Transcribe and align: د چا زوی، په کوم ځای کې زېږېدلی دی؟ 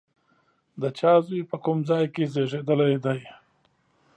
د 0.81 0.83
چا 0.97 1.13
زوی، 1.25 1.41
په 1.49 1.55
کوم 1.65 1.77
ځای 1.89 2.05
کې 2.13 2.23
زېږېدلی 2.33 2.95
دی؟ 3.05 3.19